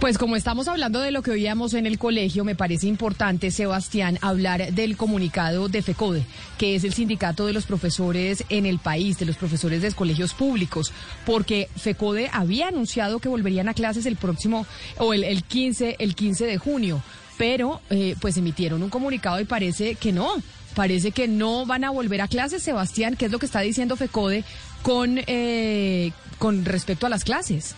Pues 0.00 0.16
como 0.16 0.34
estamos 0.34 0.66
hablando 0.66 1.00
de 1.00 1.10
lo 1.10 1.20
que 1.20 1.30
oíamos 1.30 1.74
en 1.74 1.84
el 1.84 1.98
colegio, 1.98 2.42
me 2.42 2.54
parece 2.54 2.86
importante, 2.86 3.50
Sebastián, 3.50 4.18
hablar 4.22 4.72
del 4.72 4.96
comunicado 4.96 5.68
de 5.68 5.82
FECODE, 5.82 6.24
que 6.56 6.74
es 6.74 6.84
el 6.84 6.94
sindicato 6.94 7.44
de 7.44 7.52
los 7.52 7.66
profesores 7.66 8.42
en 8.48 8.64
el 8.64 8.78
país, 8.78 9.18
de 9.18 9.26
los 9.26 9.36
profesores 9.36 9.82
de 9.82 9.92
colegios 9.92 10.32
públicos, 10.32 10.90
porque 11.26 11.68
FECODE 11.76 12.30
había 12.32 12.68
anunciado 12.68 13.18
que 13.18 13.28
volverían 13.28 13.68
a 13.68 13.74
clases 13.74 14.06
el 14.06 14.16
próximo, 14.16 14.66
o 14.96 15.12
el, 15.12 15.22
el 15.22 15.44
15, 15.44 15.96
el 15.98 16.14
15 16.14 16.46
de 16.46 16.56
junio, 16.56 17.02
pero 17.36 17.82
eh, 17.90 18.16
pues 18.22 18.38
emitieron 18.38 18.82
un 18.82 18.88
comunicado 18.88 19.38
y 19.38 19.44
parece 19.44 19.96
que 19.96 20.12
no, 20.12 20.30
parece 20.74 21.10
que 21.10 21.28
no 21.28 21.66
van 21.66 21.84
a 21.84 21.90
volver 21.90 22.22
a 22.22 22.28
clases, 22.28 22.62
Sebastián, 22.62 23.16
¿qué 23.16 23.26
es 23.26 23.32
lo 23.32 23.38
que 23.38 23.44
está 23.44 23.60
diciendo 23.60 23.96
FECODE 23.96 24.44
con, 24.80 25.20
eh, 25.26 26.12
con 26.38 26.64
respecto 26.64 27.04
a 27.04 27.10
las 27.10 27.22
clases? 27.22 27.74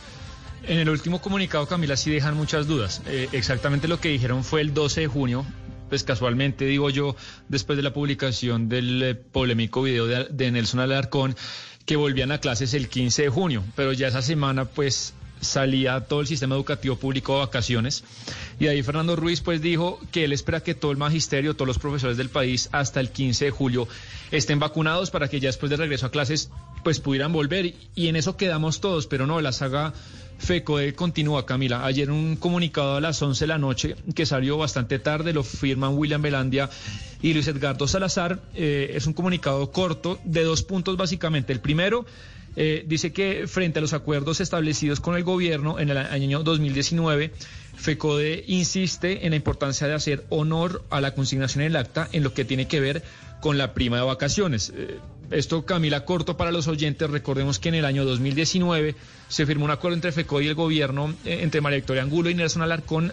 En 0.65 0.79
el 0.79 0.89
último 0.89 1.21
comunicado, 1.21 1.67
Camila, 1.67 1.97
sí 1.97 2.11
dejan 2.11 2.37
muchas 2.37 2.67
dudas. 2.67 3.03
Eh, 3.07 3.29
exactamente 3.33 3.89
lo 3.89 4.01
que 4.01 4.11
dijeron 4.11 4.45
fue 4.45 4.61
el 4.61 4.73
12 4.73 5.03
de 5.03 5.07
junio, 5.09 5.45
pues 5.89 6.05
casualmente 6.05 6.65
digo 6.65 6.89
yo, 6.89 7.17
después 7.49 7.77
de 7.77 7.83
la 7.83 7.93
publicación 7.93 8.69
del 8.69 9.03
eh, 9.03 9.15
polémico 9.15 9.83
video 9.83 10.07
de, 10.07 10.27
de, 10.31 10.51
Nelson 10.53 10.81
Alarcón, 10.81 11.35
que 11.85 11.97
volvían 11.97 12.31
a 12.31 12.39
clases 12.39 12.75
el 12.75 12.89
15 12.89 13.23
de 13.23 13.29
junio, 13.29 13.65
pero 13.75 13.93
ya 13.93 14.09
esa 14.09 14.23
semana 14.23 14.65
pues 14.65 15.15
salía 15.43 16.01
todo 16.01 16.23
el 16.23 16.27
sistema 16.27 16.55
educativo 16.55 16.97
público 16.97 17.37
a 17.37 17.47
vacaciones 17.47 18.05
y 18.59 18.69
ahí 18.69 18.83
Fernando 18.83 19.17
Ruiz 19.17 19.41
pues 19.41 19.61
dijo 19.61 20.01
que 20.11 20.25
él 20.25 20.33
espera 20.33 20.63
que 20.63 20.75
todo 20.75 20.93
el 20.93 20.97
magisterio, 20.97 21.55
todos 21.55 21.67
los 21.67 21.79
profesores 21.79 22.17
del 22.17 22.31
país 22.31 22.69
hasta 22.73 23.01
el 23.01 23.11
15 23.11 23.47
de 23.47 23.51
julio 23.51 23.89
estén 24.31 24.59
vacunados 24.59 25.11
para 25.11 25.29
que 25.29 25.41
ya 25.41 25.49
después 25.49 25.69
de 25.69 25.77
regreso 25.77 26.07
a 26.07 26.11
clases 26.11 26.51
pues 26.83 27.01
pudieran 27.01 27.33
volver 27.33 27.75
y 27.95 28.09
en 28.09 28.17
eso 28.17 28.37
quedamos 28.37 28.81
todos, 28.81 29.07
pero 29.07 29.27
no, 29.27 29.41
la 29.41 29.53
saga 29.53 29.93
FECODE 30.43 30.95
continúa, 30.95 31.47
Camila. 31.47 31.85
Ayer 31.85 32.11
un 32.11 32.37
comunicado 32.37 32.97
a 32.97 33.01
las 33.01 33.23
11 33.23 33.45
de 33.45 33.47
la 33.47 33.59
noche 33.59 33.97
que 34.15 34.27
salió 34.27 34.59
bastante 34.59 34.99
tarde, 34.99 35.33
lo 35.33 35.45
firman 35.45 35.97
William 35.97 36.21
Belandia 36.21 36.69
y 37.23 37.33
Luis 37.33 37.47
Edgardo 37.47 37.87
Salazar. 37.87 38.41
Eh, 38.55 38.93
es 38.95 39.07
un 39.07 39.13
comunicado 39.13 39.71
corto 39.71 40.19
de 40.25 40.43
dos 40.43 40.65
puntos 40.65 40.97
básicamente. 40.97 41.53
El 41.53 41.61
primero 41.61 42.05
eh, 42.57 42.85
dice 42.87 43.13
que 43.13 43.47
frente 43.47 43.79
a 43.79 43.83
los 43.83 43.93
acuerdos 43.93 44.41
establecidos 44.41 45.01
con 45.01 45.17
el 45.17 45.25
gobierno 45.25 45.79
en 45.79 45.91
el 45.91 45.97
año 45.97 46.43
2019, 46.43 47.33
FECODE 47.77 48.45
insiste 48.47 49.25
en 49.25 49.31
la 49.31 49.37
importancia 49.37 49.87
de 49.87 49.95
hacer 49.95 50.25
honor 50.29 50.85
a 50.91 51.01
la 51.01 51.15
consignación 51.15 51.65
en 51.65 51.77
acta 51.77 52.09
en 52.13 52.23
lo 52.23 52.35
que 52.35 52.45
tiene 52.45 52.69
que 52.69 52.81
ver 52.81 53.03
con 53.41 53.59
la 53.59 53.75
prima 53.75 53.97
de 53.97 54.05
vacaciones. 54.05 54.73
Eh, 54.75 54.99
esto, 55.31 55.65
Camila, 55.65 56.05
corto 56.05 56.37
para 56.37 56.53
los 56.53 56.69
oyentes. 56.69 57.11
Recordemos 57.11 57.59
que 57.59 57.71
en 57.71 57.77
el 57.77 57.85
año 57.85 58.05
2019 58.05 58.95
se 59.29 59.47
firmó 59.47 59.65
un 59.65 59.71
acuerdo 59.71 59.95
entre 59.95 60.13
FECODE 60.13 60.45
y 60.45 60.49
el 60.49 60.55
gobierno, 60.55 61.15
eh, 61.25 61.41
entre 61.43 61.61
María 61.61 61.79
Victoria 61.79 62.03
Angulo 62.03 62.29
y 62.31 62.35
Nelson 62.35 62.63
Alarcón. 62.63 63.13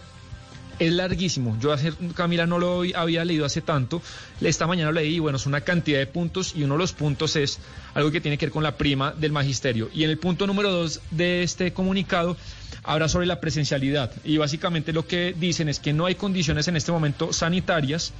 Es 0.79 0.93
larguísimo. 0.93 1.57
Yo, 1.59 1.75
Camila, 2.15 2.45
no 2.47 2.57
lo 2.57 2.83
había 2.95 3.25
leído 3.25 3.45
hace 3.45 3.61
tanto. 3.61 4.01
Esta 4.39 4.65
mañana 4.65 4.91
lo 4.91 4.99
leí 4.99 5.15
y, 5.15 5.19
bueno, 5.19 5.35
es 5.35 5.45
una 5.45 5.61
cantidad 5.61 5.99
de 5.99 6.07
puntos 6.07 6.53
y 6.55 6.63
uno 6.63 6.75
de 6.75 6.79
los 6.79 6.93
puntos 6.93 7.35
es 7.35 7.59
algo 7.93 8.11
que 8.11 8.21
tiene 8.21 8.37
que 8.37 8.45
ver 8.45 8.53
con 8.53 8.63
la 8.63 8.77
prima 8.77 9.11
del 9.11 9.33
magisterio. 9.33 9.89
Y 9.93 10.05
en 10.05 10.09
el 10.09 10.17
punto 10.17 10.47
número 10.47 10.71
dos 10.71 11.01
de 11.11 11.43
este 11.43 11.73
comunicado 11.73 12.37
habla 12.83 13.09
sobre 13.09 13.27
la 13.27 13.41
presencialidad. 13.41 14.11
Y 14.23 14.37
básicamente 14.37 14.93
lo 14.93 15.05
que 15.05 15.35
dicen 15.37 15.67
es 15.67 15.79
que 15.79 15.91
no 15.91 16.05
hay 16.05 16.15
condiciones 16.15 16.67
en 16.69 16.77
este 16.77 16.93
momento 16.93 17.33
sanitarias 17.33 18.13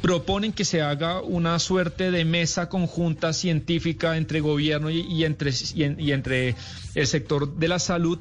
proponen 0.00 0.52
que 0.52 0.64
se 0.64 0.80
haga 0.80 1.20
una 1.20 1.58
suerte 1.58 2.10
de 2.10 2.24
mesa 2.24 2.68
conjunta 2.68 3.32
científica 3.32 4.16
entre 4.16 4.40
gobierno 4.40 4.90
y, 4.90 5.24
entre, 5.24 5.50
y, 5.74 6.12
entre 6.12 6.54
el 6.94 7.06
sector 7.06 7.56
de 7.56 7.68
la 7.68 7.78
salud 7.78 8.18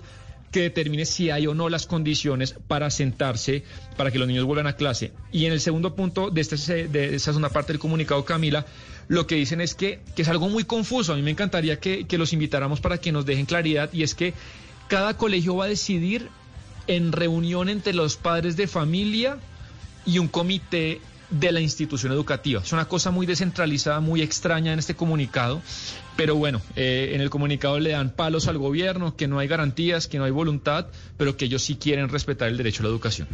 que 0.52 0.62
determine 0.62 1.06
si 1.06 1.30
hay 1.30 1.48
o 1.48 1.54
no 1.54 1.70
las 1.70 1.86
condiciones 1.86 2.56
para 2.68 2.90
sentarse 2.90 3.64
para 3.98 4.12
que 4.12 4.20
los 4.20 4.28
niños 4.28 4.46
vuelvan 4.46 4.68
a 4.68 4.74
clase. 4.74 5.12
Y 5.32 5.46
en 5.46 5.54
el 5.54 5.60
segundo 5.60 5.96
punto 5.96 6.30
de, 6.30 6.42
este, 6.42 6.88
de 6.88 7.16
esa 7.16 7.32
segunda 7.32 7.50
parte 7.50 7.74
del 7.74 7.80
comunicado, 7.80 8.24
Camila, 8.26 8.66
lo 9.08 9.28
que 9.28 9.36
dicen 9.36 9.62
es 9.62 9.76
que, 9.76 10.02
que 10.16 10.22
es 10.22 10.28
algo 10.28 10.50
muy 10.50 10.64
confuso. 10.64 11.14
A 11.14 11.16
mí 11.16 11.22
me 11.22 11.32
encantaría 11.32 11.80
que, 11.80 12.06
que 12.08 12.18
los 12.18 12.34
invitáramos 12.34 12.80
para 12.80 12.98
que 12.98 13.12
nos 13.12 13.26
dejen 13.26 13.46
claridad 13.46 13.90
y 13.94 14.04
es 14.04 14.16
que 14.16 14.34
cada 14.88 15.18
colegio 15.18 15.56
va 15.56 15.66
a 15.66 15.70
decidir 15.70 16.30
en 16.88 17.12
reunión 17.12 17.70
entre 17.70 17.94
los 17.94 18.16
padres 18.16 18.56
de 18.56 18.68
familia 18.68 19.38
y 20.06 20.20
un 20.20 20.30
comité 20.30 21.02
de 21.30 21.52
la 21.52 21.60
institución 21.60 22.14
educativa. 22.14 22.62
Es 22.62 22.72
una 22.72 22.88
cosa 22.88 23.12
muy 23.12 23.26
descentralizada, 23.26 24.00
muy 24.00 24.22
extraña 24.22 24.72
en 24.72 24.80
este 24.80 24.96
comunicado, 24.96 25.62
pero 26.18 26.36
bueno, 26.36 26.62
eh, 26.76 27.12
en 27.14 27.22
el 27.22 27.30
comunicado 27.30 27.80
le 27.80 27.92
dan 27.92 28.10
palos 28.10 28.48
al 28.48 28.58
gobierno, 28.58 29.16
que 29.16 29.28
no 29.28 29.38
hay 29.40 29.48
garantías, 29.48 30.08
que 30.08 30.18
no 30.18 30.24
hay 30.24 30.32
voluntad, 30.32 30.88
pero 31.16 31.38
que 31.38 31.46
ellos 31.46 31.62
sí 31.62 31.76
quieren 31.76 32.10
respetar 32.10 32.50
el 32.50 32.58
derecho 32.58 32.82
a 32.82 32.86
la 32.86 32.90
educación. 32.90 33.28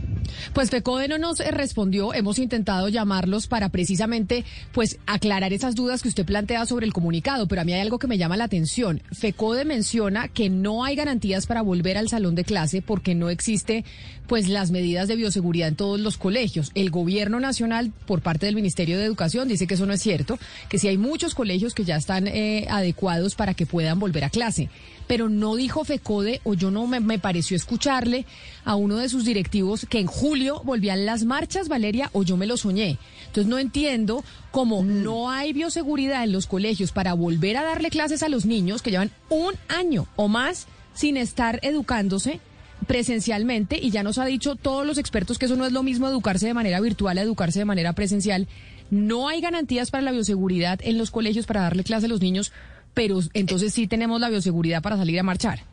Pues 0.54 0.70
FECODE 0.70 1.08
no 1.08 1.18
nos 1.18 1.40
respondió, 1.40 2.14
hemos 2.14 2.38
intentado 2.40 2.90
llamarlos 2.90 3.48
para 3.48 3.70
precisamente 3.70 4.44
pues 4.74 5.00
aclarar 5.08 5.54
esas 5.54 5.76
dudas 5.76 6.04
que 6.04 6.10
usted 6.10 6.26
plantea 6.26 6.66
sobre 6.66 6.86
el 6.86 6.94
comunicado, 6.94 7.48
pero 7.48 7.62
a 7.62 7.64
mí 7.64 7.74
hay 7.74 7.80
algo 7.80 8.00
que 8.00 8.08
me 8.08 8.18
llama 8.18 8.36
la 8.36 8.44
atención. 8.44 9.02
FECODE 9.14 9.64
menciona 9.64 10.28
que 10.28 10.50
no 10.50 10.84
hay 10.84 10.96
garantías 10.96 11.46
para 11.48 11.62
volver 11.62 11.98
al 11.98 12.10
salón 12.10 12.36
de 12.36 12.44
clase 12.44 12.82
porque 12.82 13.16
no 13.16 13.30
existe 13.30 13.86
pues 14.28 14.48
las 14.48 14.72
medidas 14.72 15.08
de 15.08 15.16
bioseguridad 15.16 15.68
en 15.68 15.76
todos 15.76 16.00
los 16.00 16.18
colegios. 16.18 16.72
El 16.76 16.90
gobierno 16.90 17.40
nacional 17.40 17.92
por 18.06 18.22
parte 18.22 18.46
del 18.46 18.56
Ministerio 18.56 18.98
de 18.98 19.06
Educación 19.06 19.48
dice 19.48 19.68
que 19.68 19.76
eso 19.76 19.86
no 19.86 19.94
es 19.94 20.02
cierto, 20.02 20.40
que 20.70 20.80
si 20.80 20.88
hay 20.88 20.98
muchos 20.98 21.36
colegios 21.36 21.74
que 21.74 21.84
ya 21.84 21.98
están 21.98 22.28
eh, 22.28 22.68
adecuados 22.78 23.36
para 23.36 23.54
que 23.54 23.66
puedan 23.66 24.00
volver 24.00 24.24
a 24.24 24.30
clase. 24.30 24.70
Pero 25.08 25.30
no 25.30 25.56
dijo 25.56 25.84
FECODE, 25.84 26.42
o 26.44 26.54
yo 26.54 26.72
no 26.72 26.88
me, 26.88 27.20
pareció 27.20 27.58
escucharle 27.58 28.26
a 28.64 28.76
uno 28.76 28.98
de 28.98 29.10
sus 29.10 29.26
directivos 29.26 29.86
que 29.90 30.00
en 30.00 30.08
julio 30.08 30.62
volvían 30.64 31.06
las 31.06 31.26
marchas, 31.26 31.68
Valeria, 31.68 32.10
o 32.14 32.24
yo 32.24 32.38
me 32.38 32.48
lo 32.48 32.58
soñé. 32.58 32.98
Entonces 33.28 33.48
no 33.48 33.60
entiendo 33.60 34.24
cómo 34.52 34.82
mm. 34.82 35.04
no 35.04 35.30
hay 35.30 35.54
bioseguridad 35.54 36.24
en 36.24 36.32
los 36.32 36.48
colegios 36.48 36.92
para 36.92 37.14
volver 37.14 37.58
a 37.58 37.64
darle 37.64 37.90
clases 37.90 38.24
a 38.24 38.30
los 38.30 38.46
niños 38.46 38.82
que 38.82 38.92
llevan 38.92 39.12
un 39.30 39.54
año 39.68 40.08
o 40.16 40.28
más 40.28 40.68
sin 40.94 41.18
estar 41.18 41.60
educándose 41.64 42.40
presencialmente 42.88 43.80
y 43.82 43.92
ya 43.92 44.04
nos 44.04 44.18
ha 44.18 44.26
dicho 44.26 44.56
todos 44.56 44.86
los 44.86 44.98
expertos 44.98 45.40
que 45.40 45.46
eso 45.46 45.56
no 45.56 45.66
es 45.66 45.72
lo 45.72 45.84
mismo 45.84 46.08
educarse 46.08 46.48
de 46.48 46.54
manera 46.54 46.82
virtual 46.82 47.18
a 47.18 47.22
educarse 47.22 47.60
de 47.60 47.66
manera 47.66 47.94
presencial 47.94 48.48
no 48.94 49.28
hay 49.28 49.42
garantías 49.42 49.90
para 49.90 50.04
la 50.04 50.12
bioseguridad 50.12 50.80
en 50.84 50.98
los 50.98 51.10
colegios 51.10 51.46
para 51.48 51.62
darle 51.62 51.84
clase 51.84 52.06
a 52.06 52.10
los 52.10 52.22
niños, 52.22 52.52
pero 52.94 53.20
entonces 53.34 53.74
sí 53.74 53.88
tenemos 53.88 54.22
la 54.22 54.30
bioseguridad 54.30 54.84
para 54.84 54.98
salir 54.98 55.20
a 55.20 55.24
marchar. 55.24 55.64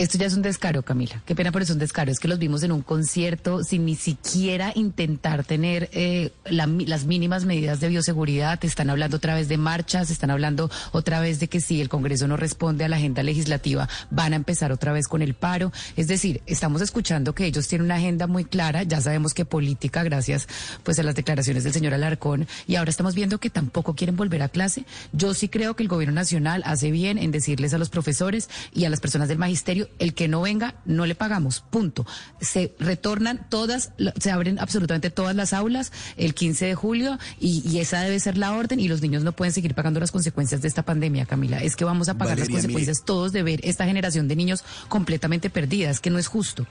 Esto 0.00 0.16
ya 0.16 0.28
es 0.28 0.34
un 0.34 0.40
descaro, 0.40 0.82
Camila. 0.82 1.22
Qué 1.26 1.34
pena, 1.34 1.52
pero 1.52 1.62
es 1.62 1.68
un 1.68 1.78
descaro. 1.78 2.10
Es 2.10 2.18
que 2.18 2.26
los 2.26 2.38
vimos 2.38 2.62
en 2.62 2.72
un 2.72 2.80
concierto 2.80 3.62
sin 3.62 3.84
ni 3.84 3.96
siquiera 3.96 4.72
intentar 4.74 5.44
tener 5.44 5.90
eh, 5.92 6.32
las 6.46 7.04
mínimas 7.04 7.44
medidas 7.44 7.80
de 7.80 7.88
bioseguridad. 7.90 8.64
Están 8.64 8.88
hablando 8.88 9.18
otra 9.18 9.34
vez 9.34 9.48
de 9.48 9.58
marchas, 9.58 10.10
están 10.10 10.30
hablando 10.30 10.70
otra 10.92 11.20
vez 11.20 11.38
de 11.38 11.48
que 11.48 11.60
si 11.60 11.82
el 11.82 11.90
Congreso 11.90 12.26
no 12.26 12.38
responde 12.38 12.86
a 12.86 12.88
la 12.88 12.96
agenda 12.96 13.22
legislativa, 13.22 13.90
van 14.10 14.32
a 14.32 14.36
empezar 14.36 14.72
otra 14.72 14.94
vez 14.94 15.06
con 15.06 15.20
el 15.20 15.34
paro. 15.34 15.70
Es 15.98 16.08
decir, 16.08 16.40
estamos 16.46 16.80
escuchando 16.80 17.34
que 17.34 17.44
ellos 17.44 17.68
tienen 17.68 17.84
una 17.84 17.96
agenda 17.96 18.26
muy 18.26 18.46
clara. 18.46 18.84
Ya 18.84 19.02
sabemos 19.02 19.34
que 19.34 19.44
política, 19.44 20.02
gracias 20.02 20.48
pues 20.82 20.98
a 20.98 21.02
las 21.02 21.14
declaraciones 21.14 21.62
del 21.62 21.74
señor 21.74 21.92
Alarcón. 21.92 22.48
Y 22.66 22.76
ahora 22.76 22.88
estamos 22.88 23.14
viendo 23.14 23.36
que 23.36 23.50
tampoco 23.50 23.94
quieren 23.94 24.16
volver 24.16 24.40
a 24.44 24.48
clase. 24.48 24.86
Yo 25.12 25.34
sí 25.34 25.50
creo 25.50 25.76
que 25.76 25.82
el 25.82 25.90
gobierno 25.90 26.14
nacional 26.14 26.62
hace 26.64 26.90
bien 26.90 27.18
en 27.18 27.32
decirles 27.32 27.74
a 27.74 27.78
los 27.78 27.90
profesores 27.90 28.48
y 28.72 28.86
a 28.86 28.88
las 28.88 29.00
personas 29.00 29.28
del 29.28 29.36
magisterio 29.36 29.89
el 29.98 30.14
que 30.14 30.28
no 30.28 30.42
venga 30.42 30.74
no 30.84 31.06
le 31.06 31.14
pagamos, 31.14 31.60
punto. 31.60 32.06
Se 32.40 32.74
retornan 32.78 33.46
todas, 33.48 33.92
se 34.18 34.30
abren 34.30 34.58
absolutamente 34.58 35.10
todas 35.10 35.34
las 35.36 35.52
aulas 35.52 35.92
el 36.16 36.34
15 36.34 36.66
de 36.66 36.74
julio 36.74 37.18
y, 37.38 37.78
esa 37.80 38.02
debe 38.02 38.20
ser 38.20 38.36
la 38.36 38.52
orden 38.52 38.78
y 38.78 38.88
los 38.88 39.00
niños 39.00 39.22
no 39.22 39.32
pueden 39.32 39.54
seguir 39.54 39.74
pagando 39.74 40.00
las 40.00 40.10
consecuencias 40.10 40.60
de 40.60 40.68
esta 40.68 40.84
pandemia, 40.84 41.26
Camila. 41.26 41.62
Es 41.62 41.76
que 41.76 41.84
vamos 41.84 42.08
a 42.08 42.18
pagar 42.18 42.38
las 42.38 42.48
consecuencias 42.48 43.04
todos 43.04 43.32
de 43.32 43.42
ver 43.42 43.60
esta 43.62 43.86
generación 43.86 44.28
de 44.28 44.36
niños 44.36 44.64
completamente 44.88 45.50
perdida, 45.50 45.90
es 45.90 46.00
que 46.00 46.10
no 46.10 46.18
es 46.18 46.26
justo. 46.26 46.66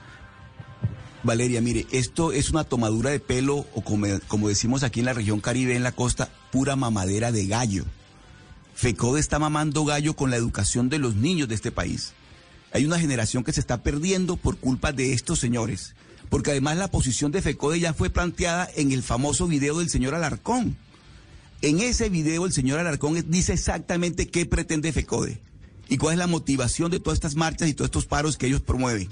Valeria, 1.22 1.60
mire, 1.60 1.86
esto 1.90 2.32
es 2.32 2.50
una 2.50 2.64
tomadura 2.64 3.10
de 3.10 3.20
pelo 3.20 3.66
o 3.74 3.82
como, 3.82 4.06
como 4.26 4.48
decimos 4.48 4.82
aquí 4.82 5.00
en 5.00 5.06
la 5.06 5.12
región 5.12 5.40
Caribe, 5.40 5.76
en 5.76 5.82
la 5.82 5.92
costa, 5.92 6.30
pura 6.50 6.76
mamadera 6.76 7.30
de 7.30 7.46
gallo. 7.46 7.84
FECODE 8.74 9.20
está 9.20 9.38
mamando 9.38 9.84
gallo 9.84 10.16
con 10.16 10.30
la 10.30 10.36
educación 10.36 10.88
de 10.88 10.98
los 10.98 11.14
niños 11.14 11.48
de 11.48 11.54
este 11.54 11.70
país. 11.70 12.14
Hay 12.72 12.84
una 12.84 12.98
generación 12.98 13.44
que 13.44 13.52
se 13.52 13.60
está 13.60 13.82
perdiendo 13.82 14.36
por 14.36 14.56
culpa 14.56 14.92
de 14.92 15.12
estos 15.12 15.38
señores. 15.38 15.94
Porque 16.28 16.52
además 16.52 16.76
la 16.76 16.90
posición 16.90 17.32
de 17.32 17.42
FECODE 17.42 17.80
ya 17.80 17.94
fue 17.94 18.10
planteada 18.10 18.68
en 18.76 18.92
el 18.92 19.02
famoso 19.02 19.48
video 19.48 19.78
del 19.78 19.90
señor 19.90 20.14
Alarcón. 20.14 20.76
En 21.62 21.80
ese 21.80 22.08
video 22.08 22.46
el 22.46 22.52
señor 22.52 22.78
Alarcón 22.78 23.22
dice 23.28 23.52
exactamente 23.52 24.28
qué 24.28 24.46
pretende 24.46 24.92
FECODE 24.92 25.40
y 25.90 25.98
cuál 25.98 26.14
es 26.14 26.18
la 26.18 26.26
motivación 26.26 26.90
de 26.90 27.00
todas 27.00 27.16
estas 27.16 27.34
marchas 27.34 27.68
y 27.68 27.74
todos 27.74 27.88
estos 27.88 28.06
paros 28.06 28.38
que 28.38 28.46
ellos 28.46 28.62
promueven. 28.62 29.10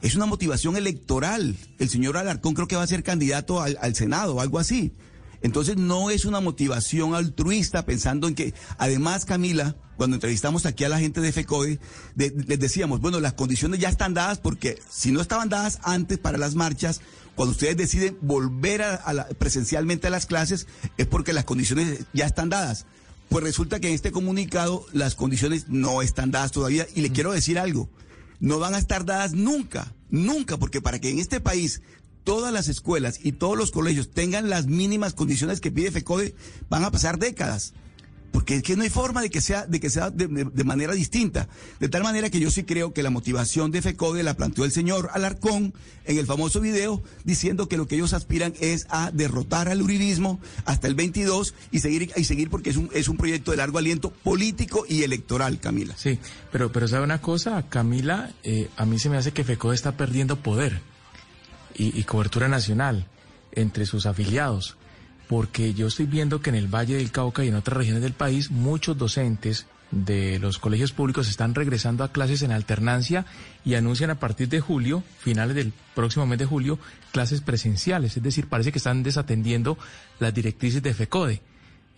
Es 0.00 0.14
una 0.14 0.24
motivación 0.24 0.76
electoral. 0.76 1.56
El 1.78 1.88
señor 1.90 2.16
Alarcón 2.16 2.54
creo 2.54 2.68
que 2.68 2.76
va 2.76 2.82
a 2.84 2.86
ser 2.86 3.02
candidato 3.02 3.60
al, 3.60 3.94
Senado 3.94 4.36
o 4.36 4.40
algo 4.40 4.58
así. 4.58 4.92
Entonces 5.42 5.76
no 5.76 6.10
es 6.10 6.24
una 6.24 6.40
motivación 6.40 7.14
altruista 7.14 7.86
pensando 7.86 8.28
en 8.28 8.34
que, 8.34 8.54
además 8.78 9.24
Camila, 9.24 9.76
cuando 9.96 10.16
entrevistamos 10.16 10.66
aquí 10.66 10.84
a 10.84 10.88
la 10.88 10.98
gente 10.98 11.20
de 11.20 11.32
FECODE, 11.32 11.78
les 12.16 12.58
decíamos, 12.58 13.00
bueno, 13.00 13.20
las 13.20 13.34
condiciones 13.34 13.80
ya 13.80 13.88
están 13.88 14.14
dadas 14.14 14.38
porque 14.38 14.78
si 14.90 15.12
no 15.12 15.20
estaban 15.20 15.48
dadas 15.48 15.78
antes 15.82 16.18
para 16.18 16.38
las 16.38 16.54
marchas, 16.54 17.00
cuando 17.34 17.52
ustedes 17.52 17.76
deciden 17.76 18.18
volver 18.20 18.82
a, 18.82 19.28
presencialmente 19.38 20.08
a 20.08 20.10
las 20.10 20.26
clases 20.26 20.66
es 20.98 21.06
porque 21.06 21.32
las 21.32 21.44
condiciones 21.44 22.00
ya 22.12 22.26
están 22.26 22.50
dadas. 22.50 22.86
Pues 23.28 23.44
resulta 23.44 23.78
que 23.78 23.88
en 23.88 23.94
este 23.94 24.10
comunicado 24.10 24.84
las 24.92 25.14
condiciones 25.14 25.68
no 25.68 26.02
están 26.02 26.30
dadas 26.30 26.52
todavía 26.52 26.86
y 26.94 27.00
le 27.00 27.10
mm. 27.10 27.12
quiero 27.12 27.32
decir 27.32 27.58
algo, 27.58 27.88
no 28.40 28.58
van 28.58 28.74
a 28.74 28.78
estar 28.78 29.04
dadas 29.04 29.32
nunca, 29.32 29.94
nunca, 30.08 30.56
porque 30.56 30.80
para 30.80 30.98
que 30.98 31.10
en 31.10 31.18
este 31.18 31.40
país 31.40 31.82
todas 32.24 32.52
las 32.52 32.68
escuelas 32.68 33.20
y 33.22 33.32
todos 33.32 33.56
los 33.56 33.70
colegios 33.70 34.10
tengan 34.10 34.50
las 34.50 34.66
mínimas 34.66 35.14
condiciones 35.14 35.60
que 35.60 35.70
pide 35.70 35.90
FECODE, 35.90 36.34
van 36.68 36.84
a 36.84 36.90
pasar 36.90 37.18
décadas. 37.18 37.72
Porque 38.32 38.56
es 38.56 38.62
que 38.62 38.76
no 38.76 38.82
hay 38.82 38.90
forma 38.90 39.22
de 39.22 39.30
que 39.30 39.40
sea, 39.40 39.66
de 39.66 39.80
que 39.80 39.90
sea 39.90 40.10
de, 40.10 40.28
manera 40.64 40.94
distinta. 40.94 41.48
De 41.80 41.88
tal 41.88 42.04
manera 42.04 42.30
que 42.30 42.38
yo 42.38 42.50
sí 42.50 42.62
creo 42.62 42.92
que 42.92 43.02
la 43.02 43.10
motivación 43.10 43.70
de 43.70 43.82
FECODE 43.82 44.22
la 44.22 44.34
planteó 44.34 44.64
el 44.64 44.70
señor 44.70 45.10
Alarcón 45.12 45.74
en 46.04 46.18
el 46.18 46.26
famoso 46.26 46.60
video, 46.60 47.02
diciendo 47.24 47.68
que 47.68 47.76
lo 47.76 47.88
que 47.88 47.96
ellos 47.96 48.12
aspiran 48.12 48.54
es 48.60 48.86
a 48.88 49.10
derrotar 49.10 49.68
al 49.68 49.82
uribismo 49.82 50.40
hasta 50.64 50.86
el 50.86 50.94
22 50.94 51.54
y 51.72 51.80
seguir, 51.80 52.12
y 52.16 52.24
seguir 52.24 52.50
porque 52.50 52.70
es 52.70 52.76
un, 52.76 52.88
es 52.94 53.08
un 53.08 53.16
proyecto 53.16 53.50
de 53.50 53.56
largo 53.56 53.78
aliento 53.78 54.10
político 54.10 54.84
y 54.88 55.02
electoral, 55.02 55.58
Camila. 55.58 55.94
Sí, 55.96 56.18
pero, 56.52 56.70
pero 56.70 56.86
¿sabe 56.86 57.04
una 57.04 57.20
cosa, 57.20 57.64
Camila? 57.68 58.32
Eh, 58.44 58.68
a 58.76 58.86
mí 58.86 58.98
se 58.98 59.10
me 59.10 59.16
hace 59.16 59.32
que 59.32 59.42
FECODE 59.42 59.74
está 59.74 59.96
perdiendo 59.96 60.36
poder 60.36 60.82
y, 61.74 62.02
cobertura 62.04 62.48
nacional 62.48 63.06
entre 63.52 63.86
sus 63.86 64.06
afiliados, 64.06 64.76
porque 65.28 65.74
yo 65.74 65.88
estoy 65.88 66.06
viendo 66.06 66.40
que 66.40 66.50
en 66.50 66.56
el 66.56 66.68
Valle 66.68 66.96
del 66.96 67.10
Cauca 67.10 67.44
y 67.44 67.48
en 67.48 67.54
otras 67.54 67.76
regiones 67.76 68.02
del 68.02 68.12
país 68.12 68.50
muchos 68.50 68.96
docentes 68.98 69.66
de 69.90 70.38
los 70.38 70.58
colegios 70.58 70.92
públicos 70.92 71.28
están 71.28 71.54
regresando 71.54 72.04
a 72.04 72.12
clases 72.12 72.42
en 72.42 72.52
alternancia 72.52 73.26
y 73.64 73.74
anuncian 73.74 74.10
a 74.10 74.20
partir 74.20 74.48
de 74.48 74.60
julio, 74.60 75.02
finales 75.18 75.56
del 75.56 75.72
próximo 75.94 76.26
mes 76.26 76.38
de 76.38 76.46
julio, 76.46 76.78
clases 77.12 77.40
presenciales. 77.40 78.16
Es 78.16 78.22
decir, 78.22 78.48
parece 78.48 78.72
que 78.72 78.78
están 78.78 79.02
desatendiendo 79.02 79.78
las 80.20 80.32
directrices 80.32 80.82
de 80.82 80.94
FECODE. 80.94 81.42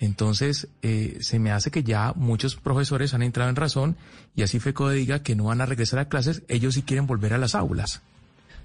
Entonces, 0.01 0.69
eh, 0.83 1.19
se 1.21 1.39
me 1.39 1.53
hace 1.53 1.71
que 1.71 1.85
ya 1.85 2.13
muchos 2.17 2.57
profesores 2.57 3.15
han 3.15 3.23
entrado 3.23 3.51
en 3.51 3.57
razón 3.57 3.97
y 4.35 4.43
así 4.43 4.59
FECODE 4.59 4.97
diga 4.97 5.23
que 5.23 5.37
no 5.37 5.45
van 5.45 5.61
a 5.61 5.67
regresar 5.67 6.01
a 6.01 6.09
clases, 6.09 6.43
ellos 6.49 6.75
sí 6.75 6.83
quieren 6.83 7.07
volver 7.07 7.35
a 7.35 7.39
las 7.39 7.55
aulas. 7.55 8.03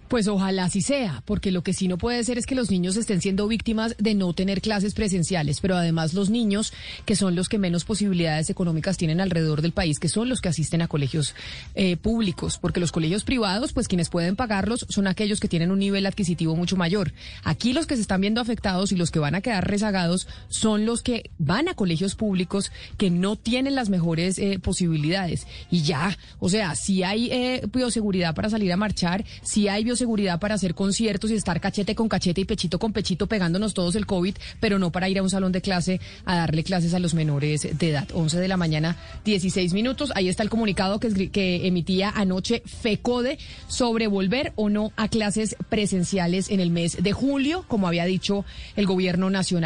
Pues 0.07 0.30
ojalá 0.30 0.65
así 0.65 0.81
sea, 0.81 1.21
porque 1.25 1.51
lo 1.51 1.63
que 1.63 1.74
sí 1.74 1.89
no 1.89 1.98
puede 1.98 2.24
ser 2.24 2.38
es 2.38 2.45
que 2.45 2.56
los 2.56 2.71
niños 2.71 2.95
estén 2.95 3.19
siendo 3.19 3.45
víctimas 3.45 3.94
de 3.98 4.15
no 4.15 4.31
tener 4.31 4.62
clases 4.62 4.94
presenciales, 4.94 5.59
pero 5.59 5.75
además 5.75 6.13
los 6.13 6.30
niños, 6.30 6.71
que 7.06 7.18
son 7.18 7.36
los 7.36 7.50
que 7.50 7.57
menos 7.57 7.83
posibilidades 7.83 8.50
económicas 8.50 8.95
tienen 8.95 9.19
alrededor 9.19 9.62
del 9.62 9.74
país, 9.74 10.00
que 10.00 10.07
son 10.07 10.30
los 10.30 10.39
que 10.39 10.48
asisten 10.48 10.81
a 10.81 10.88
colegios 10.88 11.36
eh, 11.75 11.98
públicos, 11.98 12.57
porque 12.57 12.80
los 12.80 12.94
colegios 12.94 13.25
privados, 13.25 13.74
pues 13.74 13.89
quienes 13.89 14.07
pueden 14.07 14.38
pagarlos 14.38 14.86
son 14.88 15.07
aquellos 15.07 15.42
que 15.42 15.50
tienen 15.50 15.71
un 15.71 15.80
nivel 15.80 16.06
adquisitivo 16.06 16.56
mucho 16.56 16.77
mayor. 16.77 17.12
Aquí 17.44 17.74
los 17.74 17.86
que 17.86 17.95
se 17.95 18.01
están 18.01 18.21
viendo 18.21 18.39
afectados 18.39 18.94
y 18.94 18.95
los 18.95 19.12
que 19.12 19.19
van 19.19 19.36
a 19.36 19.42
quedar 19.42 19.69
rezagados 19.69 20.30
son 20.48 20.86
los 20.86 21.04
que 21.04 21.31
van 21.38 21.68
a 21.68 21.74
colegios 21.74 22.15
públicos 22.15 22.71
que 22.98 23.09
no 23.09 23.36
tienen 23.36 23.75
las 23.75 23.89
mejores 23.89 24.39
eh, 24.39 24.57
posibilidades. 24.59 25.48
Y 25.69 25.81
ya, 25.81 26.18
o 26.39 26.48
sea, 26.48 26.75
si 26.75 27.04
hay 27.04 27.30
eh, 27.30 27.68
bioseguridad 27.74 28.33
para 28.33 28.50
salir 28.50 28.71
a 28.71 28.77
marchar, 28.77 29.25
si 29.42 29.68
hay 29.68 29.83
bioseguridad 29.83 29.97
seguridad 29.98 30.40
para 30.40 30.56
hacer 30.56 30.76
conciertos 30.76 31.32
y 31.32 31.36
estar 31.36 31.60
cachete 31.60 31.96
con 31.96 32.08
cachete 32.08 32.42
y 32.42 32.46
pechito 32.46 32.80
con 32.80 32.94
pechito 32.94 33.28
pegándonos 33.28 33.74
todos 33.74 33.96
el 33.96 34.06
COVID, 34.06 34.36
pero 34.60 34.80
no 34.80 34.92
para 34.92 35.10
ir 35.10 35.20
a 35.20 35.24
un 35.24 35.30
salón 35.30 35.52
de 35.52 35.62
clase 35.62 36.00
a 36.26 36.38
darle 36.38 36.64
clases 36.64 36.94
a 36.94 37.00
los 37.00 37.14
menores 37.14 37.68
de 37.78 37.90
edad. 37.90 38.08
11 38.14 38.40
de 38.40 38.48
la 38.48 38.58
mañana, 38.58 38.96
16 39.26 39.74
minutos. 39.74 40.12
Ahí 40.16 40.30
está 40.30 40.44
el 40.44 40.50
comunicado 40.50 41.00
que, 41.00 41.30
que 41.30 41.68
emitía 41.68 42.10
anoche 42.10 42.62
FECODE 42.66 43.38
sobre 43.68 44.08
volver 44.08 44.54
o 44.56 44.70
no 44.70 44.92
a 44.96 45.08
clases 45.10 45.56
presenciales 45.70 46.50
en 46.50 46.60
el 46.60 46.70
mes 46.70 47.04
de 47.04 47.14
julio, 47.14 47.66
como 47.68 47.88
había 47.88 48.06
dicho 48.06 48.46
el 48.76 48.86
gobierno 48.86 49.30
nacional. 49.30 49.58